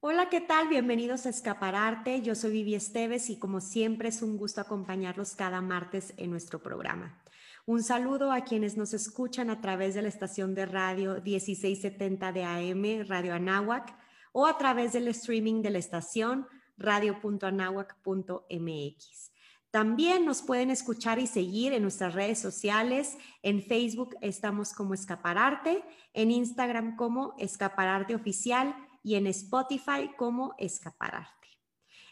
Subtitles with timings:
[0.00, 0.68] Hola, ¿qué tal?
[0.68, 2.22] Bienvenidos a Escapararte.
[2.22, 6.62] Yo soy Vivi Esteves y como siempre es un gusto acompañarlos cada martes en nuestro
[6.62, 7.20] programa.
[7.66, 12.44] Un saludo a quienes nos escuchan a través de la estación de radio 1670 de
[12.44, 13.92] AM, Radio Anáhuac,
[14.30, 16.46] o a través del streaming de la estación
[16.76, 19.32] radio.anáhuac.mx.
[19.72, 23.18] También nos pueden escuchar y seguir en nuestras redes sociales.
[23.42, 25.82] En Facebook estamos como Escapararte,
[26.14, 31.48] en Instagram como Escapararte Oficial y en Spotify como Escapararte.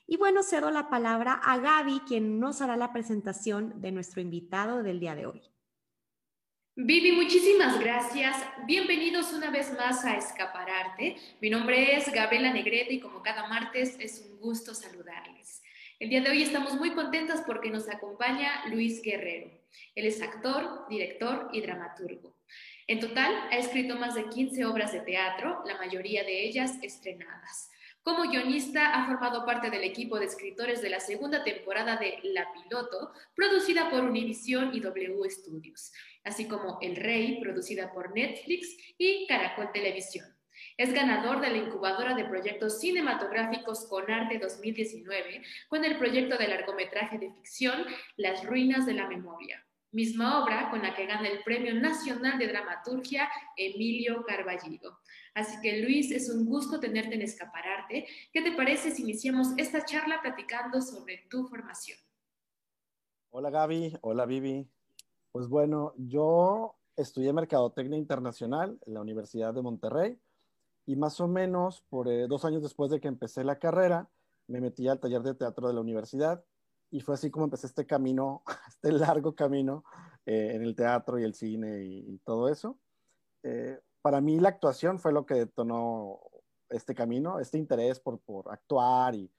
[0.06, 4.82] Y bueno, cedo la palabra a Gaby, quien nos hará la presentación de nuestro invitado
[4.82, 5.42] del día de hoy.
[6.76, 8.36] Vivi, muchísimas gracias.
[8.66, 11.16] Bienvenidos una vez más a Escapararte.
[11.40, 15.62] Mi nombre es Gabriela Negrete y como cada martes es un gusto saludarles.
[15.98, 19.50] El día de hoy estamos muy contentas porque nos acompaña Luis Guerrero.
[19.94, 22.35] Él es actor, director y dramaturgo.
[22.88, 27.68] En total, ha escrito más de 15 obras de teatro, la mayoría de ellas estrenadas.
[28.00, 32.46] Como guionista, ha formado parte del equipo de escritores de la segunda temporada de La
[32.52, 39.26] Piloto, producida por Univision y W Studios, así como El Rey, producida por Netflix y
[39.26, 40.26] Caracol Televisión.
[40.76, 46.46] Es ganador de la incubadora de proyectos cinematográficos con arte 2019 con el proyecto de
[46.46, 47.84] largometraje de ficción
[48.16, 49.65] Las Ruinas de la Memoria,
[49.96, 54.98] misma obra con la que gana el Premio Nacional de Dramaturgia Emilio Carballido.
[55.34, 58.06] Así que Luis, es un gusto tenerte en Escapararte.
[58.30, 61.98] ¿Qué te parece si iniciamos esta charla platicando sobre tu formación?
[63.30, 64.68] Hola Gaby, hola Vivi.
[65.32, 70.20] Pues bueno, yo estudié Mercadotecnia Internacional en la Universidad de Monterrey
[70.84, 74.10] y más o menos por eh, dos años después de que empecé la carrera,
[74.46, 76.44] me metí al taller de teatro de la universidad
[76.90, 79.84] y fue así como empecé este camino, este largo camino
[80.24, 82.78] eh, en el teatro y el cine y, todo eso.
[83.42, 86.20] Eh, para mí la actuación fue lo que detonó
[86.68, 89.30] este camino, este interés por, por actuar y,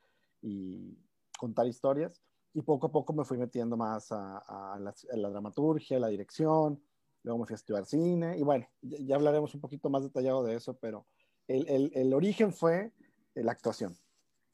[1.38, 2.22] contar historias.
[2.54, 6.82] Y poco a poco me fui metiendo más a, la, dramaturgia, a la dirección,
[7.22, 10.56] luego me fui a estudiar cine y bueno, ya, hablaremos un poquito más detallado de
[10.56, 11.06] eso, pero
[11.48, 12.92] el, el, el origen fue
[13.36, 13.96] la actuación.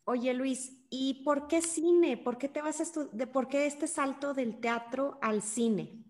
[0.06, 2.18] Oye Luis, ¿y por qué cine?
[2.18, 6.06] ¿Por qué te vas a de por qué este salto del teatro al cine?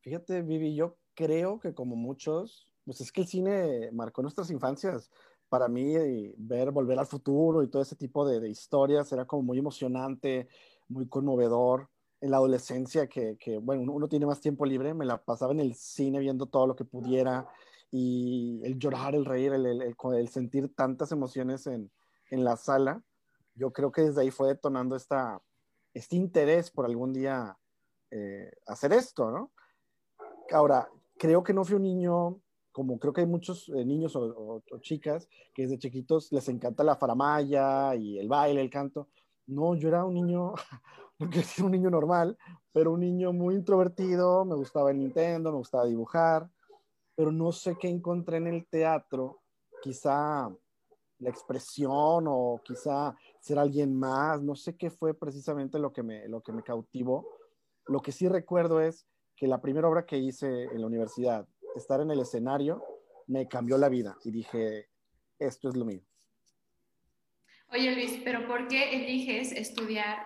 [0.00, 5.08] Fíjate, Vivi, yo creo que como muchos, pues es que el cine marcó nuestras infancias.
[5.48, 5.94] Para mí,
[6.36, 10.48] ver Volver al Futuro y todo ese tipo de, de historias era como muy emocionante,
[10.88, 11.88] muy conmovedor.
[12.20, 15.60] En la adolescencia, que, que, bueno, uno tiene más tiempo libre, me la pasaba en
[15.60, 17.46] el cine viendo todo lo que pudiera
[17.92, 21.92] y el llorar, el reír, el, el, el sentir tantas emociones en,
[22.30, 23.04] en, la sala,
[23.54, 25.40] yo creo que desde ahí fue detonando esta,
[25.92, 27.56] este interés por algún día
[28.10, 29.52] eh, hacer esto, ¿no?
[30.52, 32.40] Ahora, creo que no fui un niño,
[32.72, 36.48] como creo que hay muchos eh, niños o, o, o, chicas que desde chiquitos les
[36.48, 39.08] encanta la faramaya y el baile, el canto.
[39.46, 40.52] No, yo era un niño,
[41.18, 42.36] no quiero decir un niño normal,
[42.72, 46.48] pero un niño muy introvertido, me gustaba el Nintendo, me gustaba dibujar,
[47.14, 49.42] pero no sé qué encontré en el teatro,
[49.82, 50.50] quizá
[51.18, 56.26] la expresión o quizá ser alguien más, no sé qué fue precisamente lo que me,
[56.28, 57.28] lo que me cautivó.
[57.84, 59.06] Lo que sí recuerdo es
[59.36, 61.46] que la primera obra que hice en la universidad,
[61.76, 62.82] estar en el escenario,
[63.26, 64.88] me cambió la vida y dije,
[65.38, 66.00] esto es lo mío.
[67.70, 70.24] Oye Luis, pero ¿por qué eliges estudiar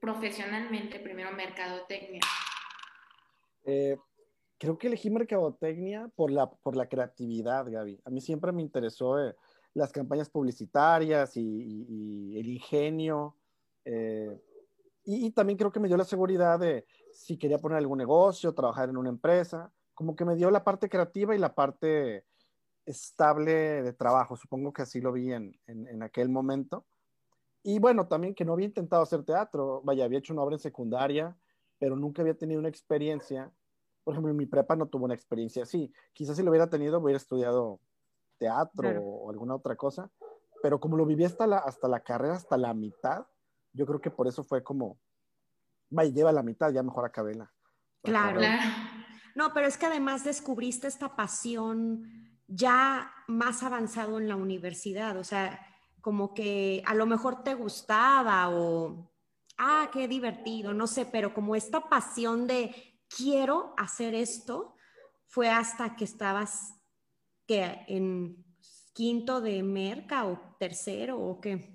[0.00, 2.22] profesionalmente primero mercadotecnia?
[3.66, 3.96] Eh,
[4.58, 8.00] creo que elegí mercadotecnia por la, por la creatividad, Gaby.
[8.04, 9.36] A mí siempre me interesó eh,
[9.74, 13.36] las campañas publicitarias y, el ingenio.
[13.84, 14.40] Eh,
[15.04, 18.54] y, y, también creo que me dio la seguridad de si quería poner algún negocio,
[18.54, 19.72] trabajar en una empresa.
[19.94, 22.24] Como que me dio la parte creativa y la parte
[22.86, 24.36] estable de trabajo.
[24.36, 26.86] Supongo que así lo vi en, en, en aquel momento.
[27.62, 29.82] Y bueno, también que no había intentado hacer teatro.
[29.82, 31.36] Vaya, había hecho una obra en secundaria,
[31.78, 33.52] pero nunca había tenido una experiencia
[34.08, 35.92] por ejemplo, en mi prepa no tuvo una experiencia así.
[36.14, 37.78] Quizás si lo hubiera tenido, hubiera estudiado
[38.38, 39.02] teatro claro.
[39.02, 40.10] o alguna otra cosa,
[40.62, 43.26] pero como lo viví hasta la, hasta la carrera, hasta la mitad,
[43.72, 44.98] yo creo que por eso fue como,
[45.90, 47.52] vaya, lleva la mitad, ya mejor acabela.
[48.02, 48.40] Claro.
[49.34, 52.04] No, pero es que además descubriste esta pasión
[52.46, 55.60] ya más avanzado en la universidad, o sea,
[56.00, 59.12] como que a lo mejor te gustaba o,
[59.58, 62.74] ah, qué divertido, no sé, pero como esta pasión de
[63.14, 64.74] quiero hacer esto
[65.26, 66.77] fue hasta que estabas
[67.48, 68.44] que en
[68.92, 71.74] quinto de merca o tercero o qué?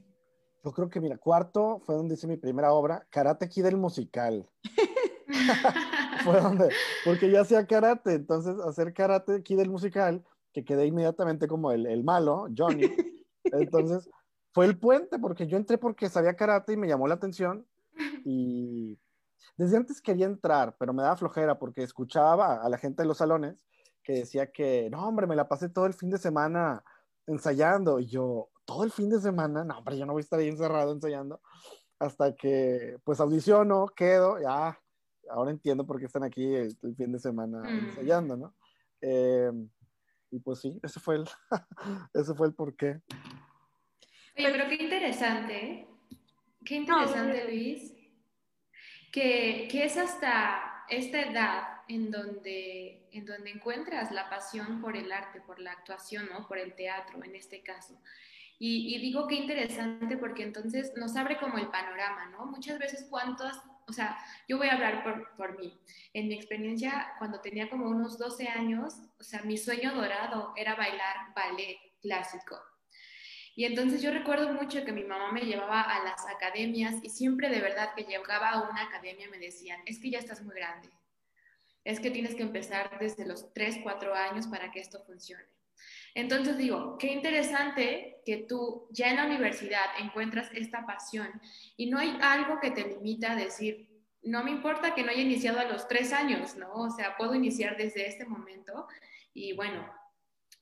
[0.64, 4.48] Yo creo que mira, cuarto fue donde hice mi primera obra, Karate Kid del musical.
[6.24, 6.70] fue donde,
[7.04, 10.24] porque yo hacía karate, entonces hacer Karate Kid del musical,
[10.54, 12.84] que quedé inmediatamente como el, el malo, Johnny,
[13.46, 14.10] Entonces,
[14.54, 17.68] fue el puente, porque yo entré porque sabía karate y me llamó la atención.
[18.24, 18.98] Y
[19.58, 23.18] desde antes quería entrar, pero me daba flojera porque escuchaba a la gente de los
[23.18, 23.66] salones
[24.04, 26.84] que decía que, no, hombre, me la pasé todo el fin de semana
[27.26, 28.00] ensayando.
[28.00, 30.50] Y yo, todo el fin de semana, no, hombre, yo no voy a estar ahí
[30.50, 31.42] encerrado ensayando.
[32.00, 34.78] Hasta que, pues, audiciono, quedo, ya,
[35.30, 37.90] ahora entiendo por qué están aquí el, fin de semana mm.
[37.90, 38.56] ensayando, ¿no?
[39.02, 39.52] Eh,
[40.32, 41.30] y pues sí, ese fue el,
[42.14, 43.02] ese fue el porqué.
[44.36, 45.88] Oye, pero qué interesante, ¿eh?
[46.66, 47.94] Qué interesante, Luis,
[49.12, 55.12] que, que, es hasta esta edad en donde, en donde encuentras la pasión por el
[55.12, 56.48] arte, por la actuación, ¿no?
[56.48, 58.00] Por el teatro, en este caso.
[58.60, 62.46] Y, digo qué interesante porque entonces nos abre como el panorama, ¿no?
[62.46, 65.78] Muchas veces cuántas o sea, yo voy a hablar por, por, mí.
[66.14, 70.76] En mi experiencia, cuando tenía como unos 12 años, o sea, mi sueño dorado era
[70.76, 72.58] bailar ballet clásico.
[73.56, 77.50] Y entonces yo recuerdo mucho que mi mamá me llevaba a las academias y siempre
[77.50, 80.90] de verdad que llegaba a una academia me decían, es que ya estás muy grande,
[81.84, 85.44] es que tienes que empezar desde los 3, 4 años para que esto funcione.
[86.16, 91.30] Entonces digo, qué interesante que tú ya en la universidad encuentras esta pasión
[91.76, 93.90] y no hay algo que te limita a decir,
[94.22, 96.72] no me importa que no haya iniciado a los tres años, ¿no?
[96.74, 98.88] O sea, puedo iniciar desde este momento
[99.34, 99.92] y bueno,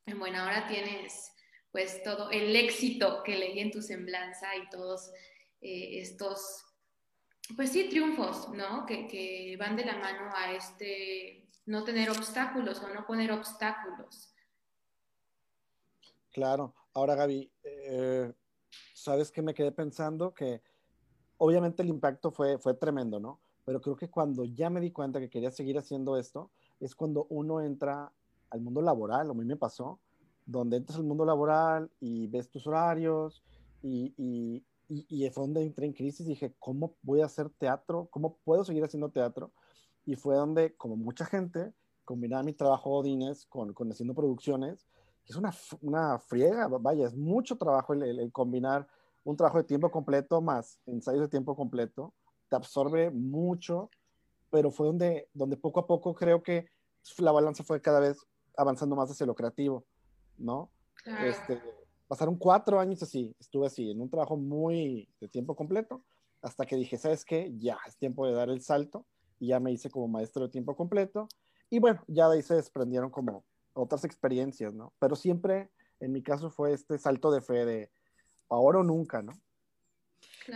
[0.05, 1.31] en buena hora tienes
[1.71, 5.11] pues todo el éxito que leí en tu semblanza y todos
[5.61, 6.65] eh, estos,
[7.55, 8.85] pues sí, triunfos, ¿no?
[8.85, 14.33] Que, que van de la mano a este no tener obstáculos o no poner obstáculos.
[16.31, 16.73] Claro.
[16.93, 18.33] Ahora, Gaby, eh,
[18.93, 20.33] ¿sabes qué me quedé pensando?
[20.33, 20.61] Que
[21.37, 23.39] obviamente el impacto fue, fue tremendo, ¿no?
[23.65, 27.27] Pero creo que cuando ya me di cuenta que quería seguir haciendo esto, es cuando
[27.29, 28.11] uno entra
[28.49, 29.99] al mundo laboral, a mí me pasó,
[30.45, 33.43] donde entras al mundo laboral y ves tus horarios
[33.81, 38.07] y, y, y, fue donde entré en crisis y dije, ¿cómo voy a hacer teatro?
[38.11, 39.51] ¿Cómo puedo seguir haciendo teatro?
[40.05, 41.73] Y fue donde, como mucha gente,
[42.03, 44.87] combinaba mi trabajo Odines con, con haciendo producciones
[45.27, 48.87] es una, una friega, vaya, es mucho trabajo el, combinar
[49.23, 52.13] un trabajo de tiempo completo más ensayos de tiempo completo,
[52.49, 53.89] te absorbe mucho,
[54.49, 56.67] pero fue donde, donde poco a poco creo que
[57.17, 58.25] la balanza fue cada vez
[58.57, 59.85] avanzando más hacia lo creativo,
[60.37, 60.71] ¿no?
[61.05, 61.61] Este,
[62.11, 66.03] pasaron cuatro años así, estuve así, en un trabajo muy de tiempo completo,
[66.41, 67.53] hasta que dije, ¿sabes qué?
[67.55, 69.05] Ya es tiempo de dar el salto,
[69.39, 71.29] y ya me hice como maestro de tiempo completo,
[71.69, 74.91] y bueno, ya de ahí se desprendieron como otras experiencias, ¿no?
[74.99, 75.71] Pero siempre,
[76.01, 77.91] en mi caso, fue este salto de fe de
[78.49, 79.31] ahora o nunca, ¿no?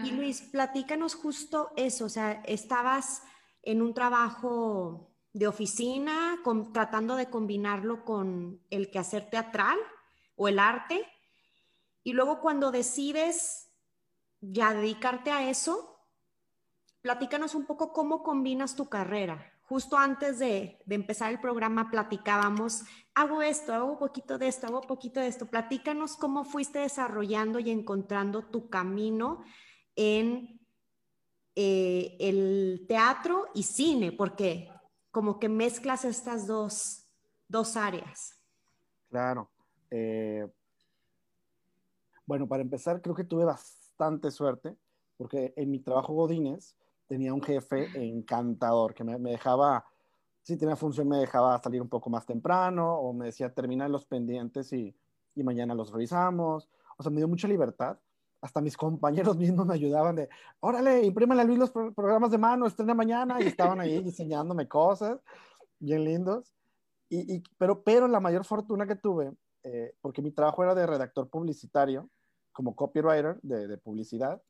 [0.03, 3.23] Y Luis, platícanos justo eso, o sea, estabas
[3.63, 6.37] en un trabajo de oficina,
[6.73, 9.77] tratando de combinarlo con el quehacer teatral
[10.35, 11.05] o el arte,
[12.05, 13.71] y luego cuando decides
[14.39, 15.99] ya dedicarte a eso,
[17.01, 22.83] platícanos un poco cómo combinas tu carrera, justo antes de, empezar el programa platicábamos,
[23.15, 25.47] hago esto, hago poquito de esto, hago poquito de esto.
[25.47, 29.43] Platícanos cómo fuiste desarrollando y encontrando tu camino
[29.95, 30.59] en
[31.55, 34.69] eh, el teatro y cine, porque
[35.09, 37.07] como que mezclas estas dos,
[37.47, 38.39] dos áreas.
[39.09, 39.49] Claro.
[39.89, 40.47] Eh,
[42.25, 44.75] bueno, para empezar, creo que tuve bastante suerte,
[45.17, 46.75] porque en mi trabajo Godínez,
[47.07, 49.85] tenía un jefe encantador que me, dejaba,
[50.41, 54.05] si tenía función, me dejaba salir un poco más temprano o me decía, termina los
[54.05, 54.95] pendientes y,
[55.35, 56.69] y mañana los revisamos.
[56.97, 57.97] O sea, me dio mucha libertad.
[58.41, 60.29] Hasta mis compañeros mismos me ayudaban de,
[60.59, 65.19] órale, imprímale a Luis los programas de mano, estrena mañana, y estaban ahí enseñándome cosas
[65.79, 66.53] bien lindos.
[67.09, 69.31] Y, y, pero, pero la mayor fortuna que tuve,
[69.63, 72.09] eh, porque mi trabajo era de redactor publicitario,
[72.55, 74.41] como copywriter de, de publicidad,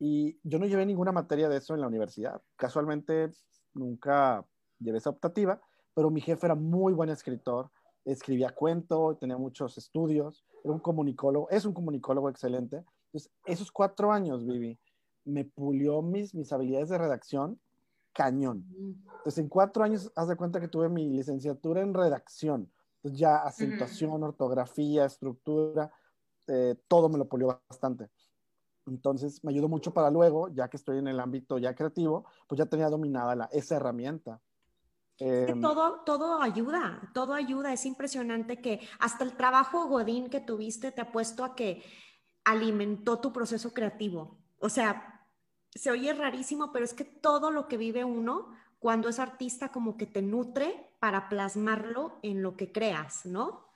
[0.00, 2.42] y yo no llevé ninguna materia de eso en la universidad.
[2.56, 3.30] Casualmente
[3.72, 4.44] nunca
[4.80, 5.60] llevé esa optativa,
[5.94, 7.70] pero mi jefe era muy buen escritor,
[8.04, 12.84] escribía cuento, tenía muchos estudios, era un comunicólogo, es un comunicólogo excelente.
[13.06, 14.76] Entonces, esos cuatro años, Vivi,
[15.24, 17.60] me pulió mis, mis habilidades de redacción
[18.12, 18.66] cañón.
[19.18, 22.72] Entonces, en cuatro años, haz de cuenta que tuve mi licenciatura en redacción.
[22.96, 25.92] Entonces, ya acentuación, ortografía, estructura,
[26.46, 28.08] eh, todo me lo pulió bastante.
[28.86, 32.58] Entonces me ayudó mucho para luego, ya que estoy en el ámbito ya creativo, pues
[32.58, 34.40] ya tenía dominada la, esa herramienta.
[35.18, 37.72] Em, todo, todo ayuda, todo ayuda.
[37.72, 41.82] Es impresionante que hasta el trabajo Godín que tuviste te ha puesto a que
[42.44, 44.36] alimentó tu proceso creativo.
[44.58, 45.28] O sea,
[45.70, 49.96] se oye rarísimo, pero es que todo lo que vive uno cuando es artista como
[49.96, 53.68] que te nutre para plasmarlo en lo que creas, ¿no?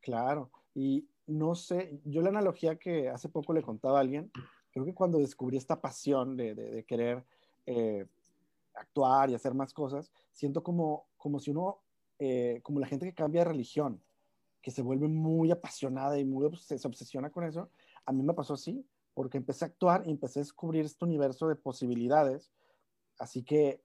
[0.00, 0.50] Claro.
[0.74, 4.30] Y no sé, yo la analogía que hace poco le contaba a alguien,
[4.72, 7.24] creo que cuando descubrí esta pasión de, de, querer
[7.66, 8.06] eh,
[8.74, 11.78] actuar y hacer más cosas, siento como, como si uno,
[12.18, 14.02] eh, como la gente que cambia de religión,
[14.62, 17.70] que se vuelve muy apasionada y muy, se, se obsesiona con eso,
[18.04, 18.84] a mí me pasó así,
[19.14, 22.50] porque empecé a actuar y empecé a descubrir este universo de posibilidades.
[23.18, 23.82] Así que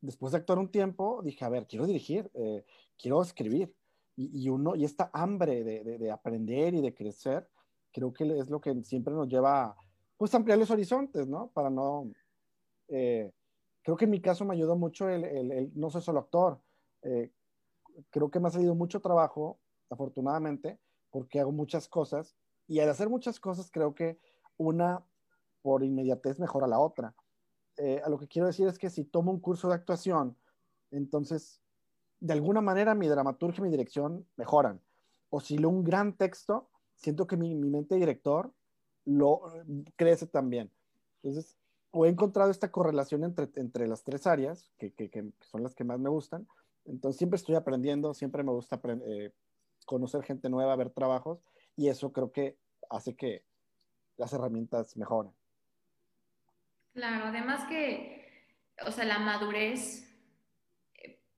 [0.00, 2.64] después de actuar un tiempo, dije, a ver, quiero dirigir, eh,
[2.98, 3.72] quiero escribir.
[4.14, 7.48] Y, uno, y esta hambre de, de, aprender y de crecer,
[7.90, 9.76] creo que es lo que siempre nos lleva a
[10.18, 11.48] pues, ampliar los horizontes, ¿no?
[11.48, 12.12] Para no...
[12.88, 13.32] Eh,
[13.82, 16.60] creo que en mi caso me ayudó mucho el, el, no soy solo actor.
[17.02, 17.32] Eh,
[18.10, 20.78] creo que me ha salido mucho trabajo, afortunadamente,
[21.10, 22.36] porque hago muchas cosas.
[22.68, 24.20] Y al hacer muchas cosas, creo que
[24.58, 25.02] una
[25.62, 27.14] por inmediatez mejora la otra.
[27.78, 30.36] Eh, a lo que quiero decir es que si tomo un curso de actuación,
[30.90, 31.61] entonces
[32.22, 34.80] de alguna manera mi dramaturgia y mi dirección mejoran.
[35.28, 38.52] O si leo un gran texto, siento que mi, mente de director
[39.04, 39.42] lo
[39.96, 40.70] crece también.
[41.16, 41.56] Entonces,
[41.92, 45.98] he encontrado esta correlación entre, entre las tres áreas, que, que, son las que más
[45.98, 46.46] me gustan.
[46.84, 49.32] Entonces, siempre estoy aprendiendo, siempre me gusta eh,
[49.84, 51.40] conocer gente nueva, ver trabajos,
[51.76, 52.56] y eso creo que
[52.88, 53.42] hace que,
[54.16, 55.32] las herramientas mejoran.
[56.92, 58.28] Claro, además que,
[58.86, 60.11] o sea, la madurez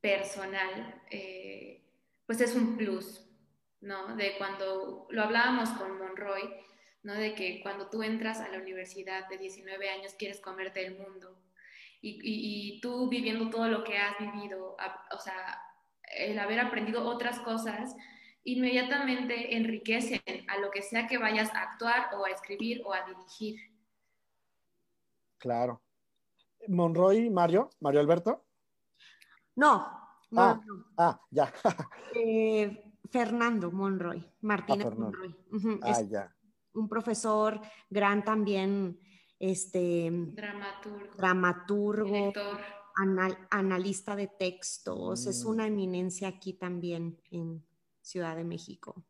[0.04, 1.82] personal, eh,
[2.26, 3.26] pues es un plus,
[3.80, 4.14] ¿no?
[4.16, 6.42] De cuando lo hablábamos con Monroy,
[7.02, 7.14] ¿no?
[7.14, 11.40] De que cuando tú entras a la universidad de 19 años quieres comerte el mundo.
[12.02, 14.76] Y, y, tú viviendo todo lo que has vivido,
[15.10, 15.58] o sea,
[16.18, 17.96] el haber aprendido otras cosas,
[18.42, 23.06] inmediatamente enriquecen a lo que sea que vayas a actuar o a escribir o a
[23.06, 23.58] dirigir.
[25.38, 25.80] Claro.
[26.68, 28.43] Monroy, Mario, Mario Alberto.
[29.56, 29.86] No,
[30.36, 30.60] ah,
[30.98, 31.52] ah, ya.
[32.14, 35.36] Eh, Fernando Monroy, Martínez ah, Monroy.
[35.82, 36.34] ah, ya.
[36.74, 38.98] Un profesor gran también,
[39.38, 42.32] este, dramaturgo, dramaturgo
[43.50, 45.48] analista de textos, es mm.
[45.48, 47.64] una eminencia aquí también en,
[48.00, 49.02] Ciudad de México.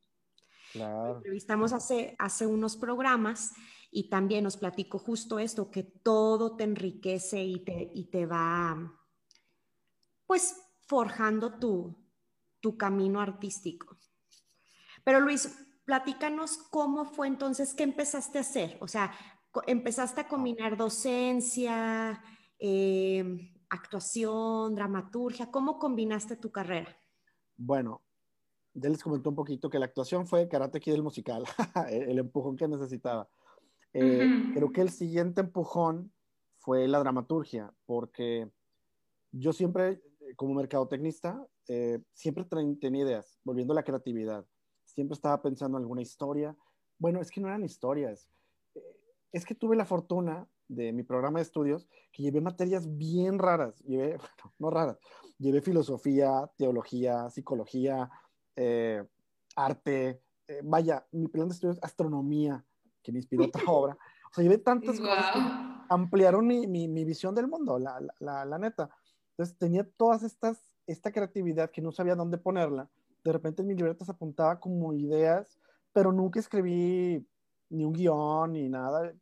[0.73, 1.17] Claro.
[1.17, 3.51] Entrevistamos hace, hace unos programas
[3.91, 9.04] y también nos platicó justo esto, que todo te enriquece y te, y te va,
[10.27, 11.97] pues, forjando tu,
[12.61, 13.99] tu camino artístico.
[15.05, 15.55] Pero Luis,
[15.85, 18.79] platícanos cómo fue entonces, ¿qué empezaste a hacer?
[18.81, 19.13] O sea,
[19.67, 22.23] empezaste a combinar docencia,
[22.59, 26.97] eh, actuación, dramaturgia, ¿cómo combinaste tu carrera?
[27.57, 28.03] Bueno,
[28.73, 31.45] ya les comentó un poquito que la actuación fue Karate Kid del musical,
[31.91, 33.29] el empujón que necesitaba.
[33.93, 36.13] Eh, creo que el siguiente empujón
[36.59, 38.51] fue la dramaturgia, porque
[39.31, 40.03] yo siempre,
[40.37, 42.45] como mercadotecnista, eh, siempre
[42.81, 44.47] tenía ideas, volviendo a la creatividad.
[44.85, 46.57] Siempre estaba pensando en alguna historia.
[46.99, 48.29] Bueno, es que no eran historias.
[48.75, 48.81] Eh,
[49.33, 53.79] es que tuve la fortuna de mi programa de estudios que llevé materias bien raras.
[53.81, 54.99] Llevé, bueno, no raras,
[55.39, 58.11] llevé filosofía, teología, psicología,
[58.57, 59.05] eh,
[59.57, 62.65] arte, eh, vaya, mi plan de estudios astronomía,
[63.03, 63.99] que me inspiró otra obra.
[64.31, 65.41] O sea, llevé tantas cosas que
[65.89, 68.91] ampliaron mi, mi, visión del mundo, la, la, la, neta.
[69.35, 72.89] Entonces tenía todas estas, esta creatividad que no sabía dónde ponerla.
[73.25, 75.59] De repente en mi libreta se apuntaba como ideas,
[75.93, 77.27] pero nunca escribí
[77.71, 79.13] ni un guion ni nada,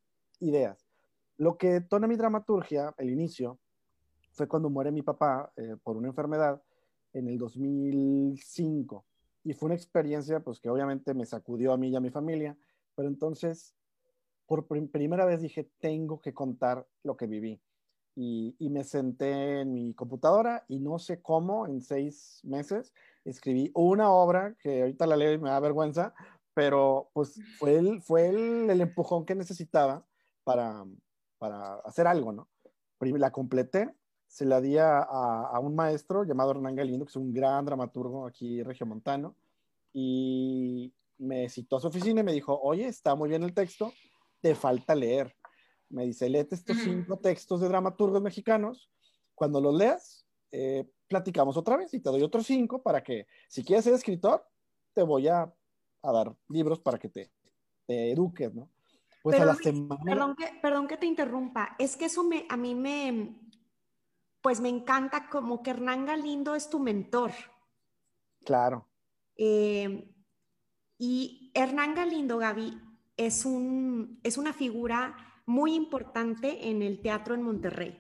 [0.40, 0.86] ideas.
[1.38, 3.58] Lo que tona mi dramaturgia, el inicio,
[4.32, 6.62] fue cuando muere mi papá eh, por una enfermedad
[7.12, 9.04] en el 2005
[9.44, 12.56] y fue una experiencia pues que obviamente me sacudió a mí y a mi familia,
[12.94, 13.74] pero entonces
[14.46, 17.60] por primera vez dije, tengo que contar lo que viví.
[18.14, 22.92] Y, y, me senté en mi computadora y no sé cómo, en seis meses,
[23.24, 26.12] escribí una obra que ahorita la leo y me da vergüenza,
[26.54, 30.04] pero pues fue el, fue el, el empujón que necesitaba
[30.44, 30.84] para,
[31.38, 32.48] para hacer algo, ¿no?
[33.00, 33.92] La completé,
[34.28, 38.26] se la di a, a, un maestro llamado Hernán Galindo, que es un gran dramaturgo
[38.26, 39.34] aquí regiomontano,
[39.92, 43.92] y me citó a su oficina y me dijo, oye, está muy bien el texto,
[44.40, 45.34] te falta leer.
[45.92, 48.90] Me dice, léete estos cinco textos de dramaturgos mexicanos,
[49.34, 53.62] cuando los leas, eh, platicamos otra vez y te doy otros cinco para que, si
[53.62, 54.42] quieres ser escritor,
[54.94, 55.52] te voy a,
[56.02, 57.30] a dar libros para que te,
[57.86, 58.70] te eduques, ¿no?
[59.22, 60.02] Pues a la semana...
[60.02, 63.38] Perdón que, perdón que te interrumpa, es que eso me, a mí me,
[64.40, 67.32] pues me encanta como que Hernán Galindo es tu mentor.
[68.46, 68.88] Claro.
[69.36, 70.10] Eh,
[70.96, 72.80] y Hernán Galindo, Gaby,
[73.18, 75.16] es, un, es una figura
[75.52, 77.98] muy importante en el teatro en Monterrey.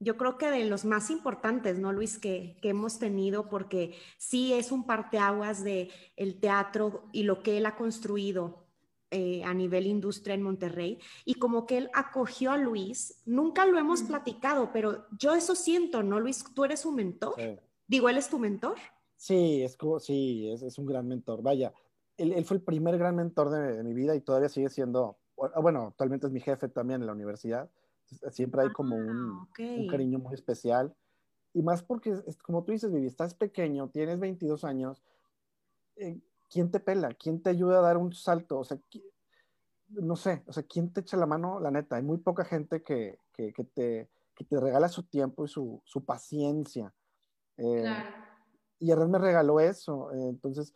[0.00, 2.18] yo creo que de los más importantes, ¿no, Luis?
[2.18, 7.66] Que, hemos tenido, porque sí es un parteaguas de el teatro y lo que él
[7.66, 8.66] ha construido
[9.12, 10.98] eh, a nivel industria en Monterrey.
[11.24, 16.02] Y como que él acogió a Luis, nunca lo hemos platicado, pero yo eso siento,
[16.02, 16.44] ¿no, Luis?
[16.52, 17.34] ¿Tú eres un mentor?
[17.86, 18.76] Digo, ¿él es tu mentor?
[19.16, 21.42] Sí, es, sí, es, un gran mentor.
[21.42, 21.72] Vaya,
[22.16, 25.18] él, fue el primer gran mentor de, mi vida y todavía sigue siendo,
[25.60, 27.70] bueno, actualmente es mi jefe también en la universidad
[28.30, 30.94] Siempre hay como un, ah, cariño muy especial.
[31.54, 35.02] Y más porque, como tú dices, Vivi, estás pequeño, tienes 22 años,
[35.96, 36.20] eh,
[36.50, 37.10] ¿quién te pela?
[37.14, 38.58] ¿Quién te ayuda a dar un salto?
[38.58, 38.78] O sea,
[39.88, 41.60] no sé, o sea, ¿quién te echa la mano?
[41.60, 45.48] La neta, hay muy poca gente que, que, te, que te, regala su tiempo y
[45.48, 46.94] su, su paciencia.
[47.58, 47.84] Eh,
[48.78, 50.10] y Hernán me regaló eso.
[50.12, 50.74] Eh, entonces,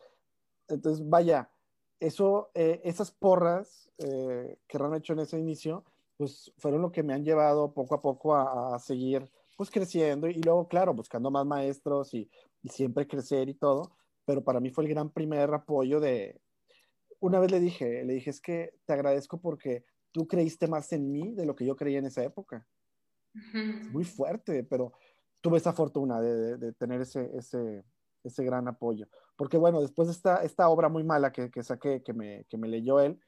[0.68, 1.50] entonces, vaya,
[2.00, 5.84] eso, esas porras que Hernán ha hecho en ese inicio,
[6.16, 10.42] pues fueron lo que me han llevado poco a poco a, seguir pues creciendo y,
[10.42, 12.30] luego, claro, buscando más maestros y,
[12.68, 16.40] siempre crecer y todo, pero para mí fue el gran primer apoyo de,
[17.20, 21.12] una vez le dije, le dije, es que te agradezco porque tú creíste más en
[21.12, 22.66] mí de lo que yo creía en esa época.
[23.32, 24.94] Es muy fuerte, pero
[25.40, 27.84] tuve esa fortuna de, tener ese, ese,
[28.24, 29.06] ese, gran apoyo.
[29.36, 32.56] Porque bueno, después de esta, esta obra muy mala que, que saqué, que me, que
[32.56, 33.20] me leyó él,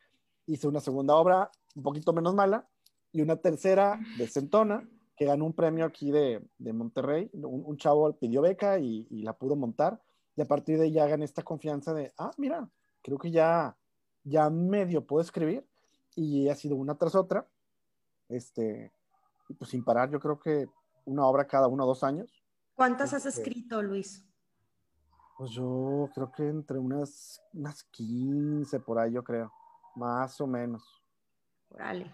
[0.46, 2.66] hice una segunda obra un poquito menos mala,
[3.12, 7.30] y una tercera de Centona, que ganó un premio aquí de, de Monterrey.
[7.32, 10.00] Un, chavo pidió beca y, y, la pudo montar.
[10.36, 12.68] Y a partir de ahí ya gané esta confianza de, ah, mira,
[13.02, 13.76] creo que ya,
[14.22, 15.66] ya medio puedo escribir.
[16.14, 17.48] Y ha sido una tras otra.
[18.28, 18.92] Este,
[19.58, 20.68] pues sin parar, yo creo que
[21.04, 22.30] una obra cada uno o dos años.
[22.74, 24.24] ¿Cuántas has este, escrito, Luis?
[25.38, 29.52] Pues yo creo que entre unas, unas 15 por ahí, yo creo,
[29.94, 30.82] más o menos.
[31.70, 32.12] Órale.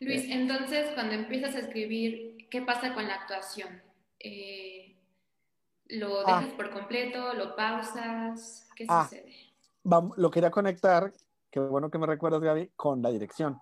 [0.00, 3.82] Luis, entonces cuando empiezas a escribir, ¿qué pasa con la actuación?
[4.18, 4.96] Eh,
[5.88, 6.40] ¿Lo ah.
[6.40, 7.34] dejas por completo?
[7.34, 8.68] ¿Lo pausas?
[8.74, 9.04] ¿Qué ah.
[9.04, 9.34] sucede?
[9.82, 11.12] Vamos, lo quería conectar,
[11.50, 13.60] qué bueno que me recuerdas, Gaby, con la dirección.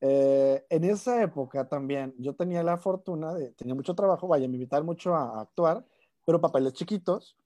[0.00, 4.54] Eh, en esa época también yo tenía la fortuna de, tenía mucho trabajo, vaya, me
[4.54, 5.84] invitaban mucho a, actuar,
[6.24, 7.36] pero papeles chiquitos.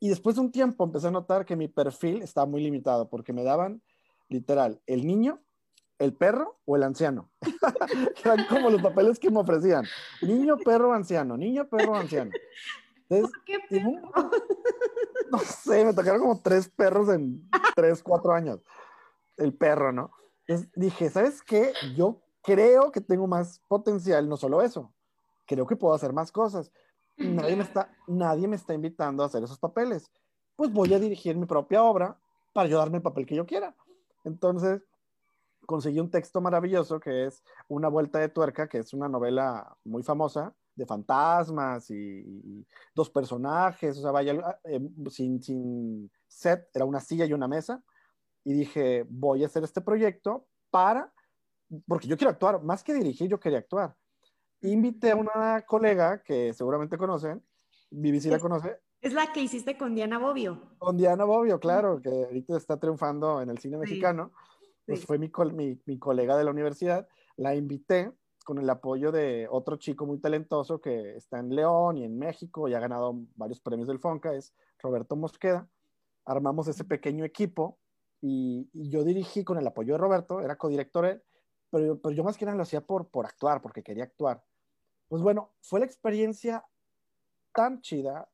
[0.00, 3.32] Y después de un tiempo empecé a notar que mi perfil estaba muy limitado porque
[3.32, 3.82] me daban
[4.28, 5.40] literal el niño
[5.98, 7.30] el perro o el anciano.
[8.24, 9.84] Eran como los papeles que me ofrecían.
[10.22, 11.36] Niño, perro, anciano.
[11.36, 12.30] Niño, perro, anciano.
[13.08, 14.10] ¿Qué perro?
[15.30, 18.60] No sé, me tocaron como tres perros en tres, cuatro años.
[19.36, 20.12] El perro, ¿no?
[20.46, 21.72] Entonces dije, ¿sabes qué?
[21.96, 24.92] Yo creo que tengo más potencial, no solo eso.
[25.46, 26.70] Creo que puedo hacer más cosas.
[27.16, 30.10] Nadie me está, nadie me está invitando a hacer esos papeles.
[30.56, 32.18] Pues voy a dirigir mi propia obra
[32.52, 33.74] para yo darme el papel que yo quiera.
[34.24, 34.82] Entonces,
[35.66, 40.02] conseguí un texto maravilloso que es Una vuelta de tuerca, que es una novela muy
[40.02, 47.00] famosa de fantasmas y, dos personajes, o sea, vaya, eh, sin, sin set, era una
[47.00, 47.82] silla y una mesa.
[48.44, 51.12] Y dije, voy a hacer este proyecto para,
[51.86, 53.96] porque yo quiero actuar, más que dirigir, yo quería actuar.
[54.64, 57.42] Invité a una colega que seguramente conocen,
[57.90, 58.78] si la conoce.
[59.00, 60.76] Es la que hiciste con Diana Bobbio.
[60.78, 64.32] Con Diana Bobbio, claro, que ahorita está triunfando en el cine mexicano
[64.86, 65.30] pues fue mi,
[65.86, 68.12] mi, colega de la universidad, la invité
[68.44, 72.68] con el apoyo de otro chico muy talentoso que está en León y en México
[72.68, 75.66] y ha ganado varios premios del FONCA, es Roberto Mosqueda.
[76.26, 77.78] Armamos ese pequeño equipo
[78.20, 81.22] y, yo dirigí con el apoyo de Roberto, era codirector él,
[81.70, 84.42] pero, pero, yo más que nada lo hacía por, por actuar, porque quería actuar.
[85.08, 86.64] Pues bueno, fue la experiencia
[87.54, 88.28] tan chida,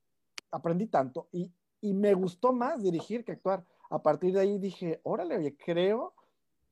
[0.51, 3.65] aprendí tanto y, y me gustó más dirigir que actuar.
[3.91, 6.15] A partir de ahí dije, órale, oye, creo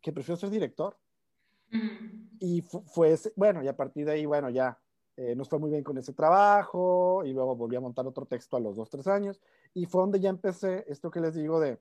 [0.01, 0.97] que prefiero ser director.
[2.41, 4.79] Y fue, bueno, y a partir de ahí, bueno, ya
[5.17, 8.57] eh, nos fue muy bien con ese trabajo y luego volví a montar otro texto
[8.57, 9.41] a los dos, tres años
[9.75, 11.81] y fue donde ya empecé esto que les digo de,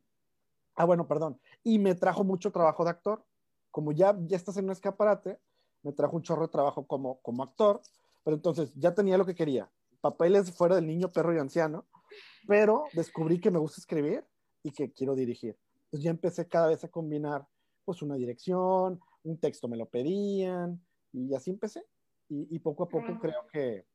[0.76, 3.24] ah, bueno, perdón, y me trajo mucho trabajo de actor.
[3.70, 5.40] Como ya, ya estás en un escaparate,
[5.84, 7.82] me trajo un chorro de trabajo como, como actor,
[8.28, 11.88] pero entonces ya tenía lo que quería, papeles fuera del niño, perro y anciano,
[12.46, 14.22] pero descubrí que me gusta escribir
[14.64, 15.58] y que quiero dirigir.
[15.86, 17.48] Entonces ya empecé cada vez a combinar
[17.86, 20.78] pues una dirección, un texto me lo pedían
[21.14, 21.86] y así empecé.
[22.28, 23.86] Y, poco a poco creo que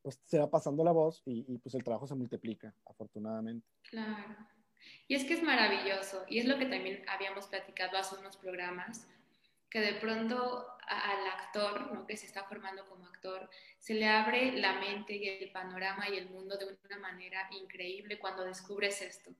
[0.00, 3.68] pues se va pasando la voz y, pues el trabajo se multiplica, afortunadamente.
[3.90, 4.38] Claro.
[5.06, 9.06] Y es que es maravilloso y es lo que también habíamos platicado hace unos programas,
[9.70, 12.06] que de pronto al actor, ¿no?
[12.06, 13.50] que se está formando como actor,
[13.80, 18.18] se le abre la mente y el panorama y el mundo de una manera increíble
[18.18, 19.32] cuando descubres esto,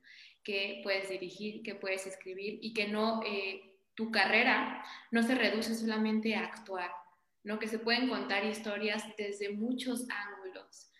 [0.43, 3.23] que puedes dirigir, que puedes escribir y que no...
[3.25, 6.93] Eh, tu carrera no se reduce solamente a actuar,
[7.43, 7.59] ¿no?
[7.59, 10.91] Que se pueden contar historias desde muchos ángulos.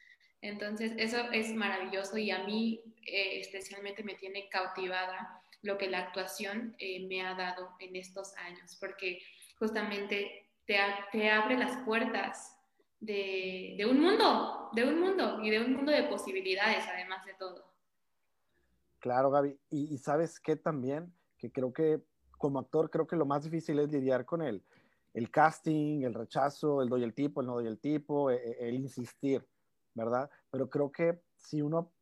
[0.41, 5.99] Entonces, eso es maravilloso y a mí eh, especialmente me tiene cautivada lo que la
[5.99, 9.21] actuación eh, me ha dado en estos años, porque
[9.59, 10.79] justamente te,
[11.13, 12.57] te abre las puertas
[13.01, 17.35] de, de, un mundo, de un mundo y de un mundo de posibilidades, además de
[17.35, 17.65] todo.
[18.99, 19.59] Claro, Gaby.
[19.71, 22.03] Y, y sabes qué también, que creo que
[22.39, 24.63] como actor, creo que lo más difícil es lidiar con el,
[25.15, 28.69] el casting, el rechazo, el doy el tipo, el no doy el tipo, el, e,
[28.69, 29.47] el insistir,
[29.95, 30.31] ¿verdad?
[30.51, 31.93] Pero creo que si uno,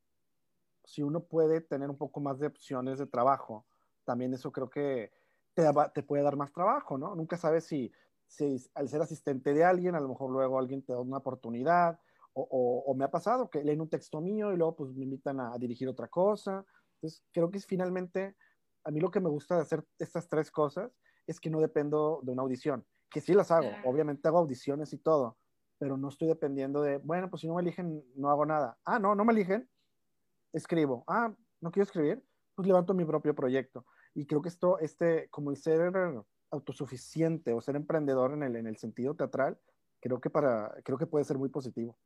[0.85, 3.67] si uno puede tener un poco más de opciones de trabajo,
[4.05, 5.13] también eso creo que
[5.55, 7.15] te, te puede dar más trabajo, ¿no?
[7.15, 7.91] Nunca sabes si,
[8.27, 11.99] si al ser asistente de alguien, a lo mejor luego alguien te da una oportunidad,
[12.35, 15.05] o, o, o, me ha pasado que leen un texto mío y luego pues me
[15.05, 16.65] invitan a, a, dirigir otra cosa.
[16.97, 18.37] Entonces, creo que es finalmente,
[18.83, 22.21] a mí lo que me gusta de hacer estas tres cosas es que no dependo
[22.23, 25.39] de una audición, que sí las hago, obviamente hago audiciones y todo,
[25.79, 28.79] pero no estoy dependiendo de, bueno, pues si no me eligen, no hago nada.
[28.85, 29.69] Ah, no, no me eligen,
[30.55, 31.05] escribo.
[31.07, 32.23] Ah, no quiero escribir,
[32.55, 33.85] pues levanto mi propio proyecto.
[34.15, 35.93] Y creo que esto, este, como ser
[36.51, 39.59] autosuficiente o ser emprendedor en el, en el sentido teatral,
[40.01, 41.99] creo que, para, creo que puede ser muy positivo.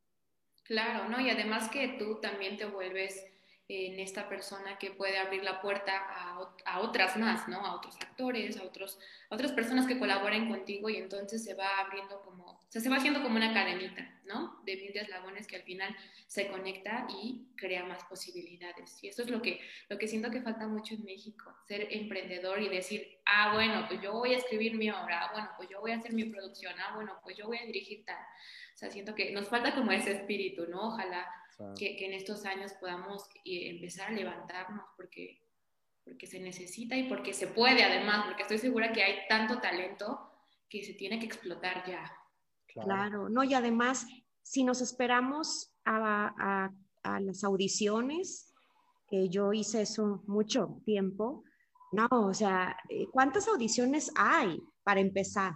[0.63, 1.19] Claro, ¿no?
[1.19, 3.25] Y además que tú también te vuelves
[3.71, 7.63] en esta persona que puede abrir la puerta a, a, otras más, ¿no?
[7.63, 8.97] A otros actores, a, otros,
[9.29, 12.89] a otras personas que colaboren contigo y entonces se va abriendo como, o sea, se
[12.89, 14.59] va haciendo como una cadenita, ¿no?
[14.65, 19.03] De mil eslabones que al final se conecta y crea más posibilidades.
[19.03, 22.59] Y eso es lo que, lo que siento que falta mucho en México, ser emprendedor
[22.63, 25.79] y decir, ah, bueno, pues yo voy a escribir mi obra, ah, bueno, pues yo
[25.79, 28.17] voy a hacer mi producción, ah, bueno, pues yo voy a dirigir tal.
[28.73, 30.87] O sea, siento que nos falta como ese espíritu, ¿no?
[30.87, 31.27] Ojalá
[31.77, 35.41] que, que, en estos años podamos eh, empezar a levantarnos porque,
[36.03, 40.31] porque se necesita y porque se puede además, porque estoy segura que hay tanto talento
[40.69, 42.11] que se tiene que explotar ya.
[42.67, 43.29] Claro, claro.
[43.29, 44.05] no, y además,
[44.41, 48.53] si nos esperamos a, a, a las audiciones,
[49.09, 51.43] que yo hice eso mucho tiempo,
[51.91, 55.53] no, o sea, eh, ¿cuántas audiciones hay para empezar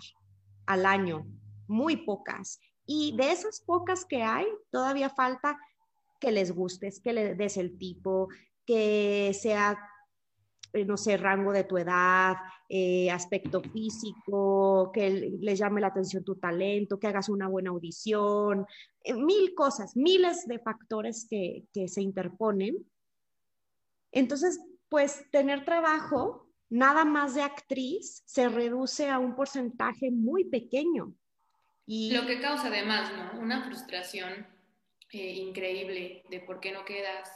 [0.66, 1.26] al año?
[1.68, 2.60] Muy pocas.
[2.86, 5.58] Y de esas pocas que hay, todavía falta
[6.24, 8.30] que les gustes, que le des el tipo,
[8.66, 9.78] que sea,
[10.72, 12.38] eh, no sé, rango de tu edad,
[12.70, 15.10] eh, aspecto físico, que
[15.42, 18.66] les llame la atención tu talento, que hagas una buena audición,
[19.04, 22.78] eh, mil cosas, miles de factores que, que se interponen.
[24.14, 31.14] Entonces, pues tener trabajo, nada más de actriz, se reduce a un porcentaje muy pequeño.
[31.86, 32.14] Y...
[32.14, 33.42] Lo que causa además, ¿no?
[33.42, 34.54] Una frustración
[35.14, 37.30] eh, increíble de por qué no quedas,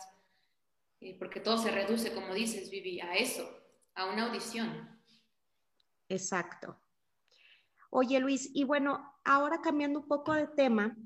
[0.99, 3.47] eh, porque todo se reduce, como dices, Vivi, a eso,
[3.93, 4.99] a una audición.
[6.09, 6.79] Exacto.
[7.91, 10.97] Oye, Luis, y bueno, ahora cambiando un poco de tema,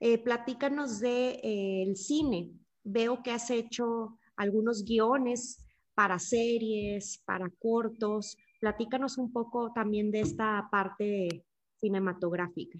[0.00, 2.50] eh, platícanos del de, el cine.
[2.82, 8.36] Veo que has hecho algunos guiones para series, para cortos.
[8.60, 11.44] Platícanos un poco también de esta parte
[11.80, 12.78] cinematográfica.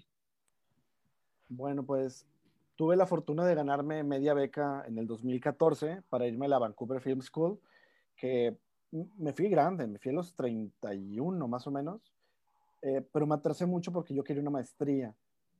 [1.49, 2.27] Bueno, pues
[2.77, 7.01] tuve la fortuna de ganarme media beca en el 2014 para irme a la Vancouver
[7.01, 7.59] Film School,
[8.15, 8.55] que
[8.91, 12.13] me fui grande, me fui a los 31 más o menos,
[12.83, 15.13] eh, pero me atrasé mucho porque yo quería una maestría.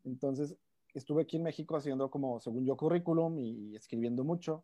[0.05, 0.55] Entonces
[0.93, 4.63] estuve aquí en México haciendo como, según yo, currículum y, escribiendo mucho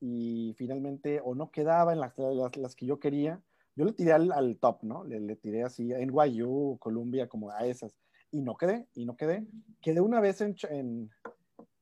[0.00, 3.42] y finalmente o no quedaba en las, las, las que yo quería.
[3.76, 5.04] Yo le tiré al, al top, ¿no?
[5.04, 7.94] Le, le, tiré así en NYU, Columbia, como a esas.
[8.32, 9.46] Y no quedé, y no quedé.
[9.82, 11.10] Quedé una vez en, en